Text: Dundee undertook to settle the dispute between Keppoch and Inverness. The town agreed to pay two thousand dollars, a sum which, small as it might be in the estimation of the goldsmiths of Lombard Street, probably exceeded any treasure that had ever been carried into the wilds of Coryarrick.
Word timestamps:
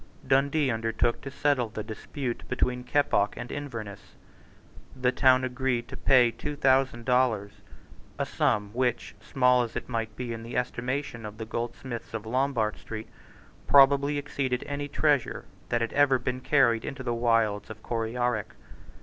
Dundee 0.25 0.71
undertook 0.71 1.21
to 1.21 1.29
settle 1.29 1.69
the 1.69 1.83
dispute 1.83 2.41
between 2.49 2.83
Keppoch 2.83 3.37
and 3.37 3.51
Inverness. 3.51 4.15
The 4.99 5.11
town 5.11 5.43
agreed 5.43 5.87
to 5.89 5.95
pay 5.95 6.31
two 6.31 6.55
thousand 6.55 7.05
dollars, 7.05 7.51
a 8.17 8.25
sum 8.25 8.71
which, 8.73 9.13
small 9.21 9.61
as 9.61 9.75
it 9.75 9.87
might 9.87 10.15
be 10.15 10.33
in 10.33 10.41
the 10.41 10.57
estimation 10.57 11.23
of 11.23 11.37
the 11.37 11.45
goldsmiths 11.45 12.15
of 12.15 12.25
Lombard 12.25 12.77
Street, 12.79 13.09
probably 13.67 14.17
exceeded 14.17 14.63
any 14.65 14.87
treasure 14.87 15.45
that 15.69 15.81
had 15.81 15.93
ever 15.93 16.17
been 16.17 16.41
carried 16.41 16.83
into 16.83 17.03
the 17.03 17.13
wilds 17.13 17.69
of 17.69 17.83
Coryarrick. 17.83 18.55